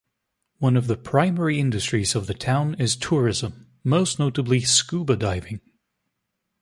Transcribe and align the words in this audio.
One 0.57 0.77
of 0.77 0.87
the 0.87 0.97
primary 0.97 1.59
industries 1.59 2.15
in 2.15 2.23
the 2.25 2.33
town 2.33 2.73
is 2.79 2.95
tourism, 2.95 3.67
most 3.83 4.17
notably 4.17 4.61
scuba 4.61 5.15
diving. 5.15 5.61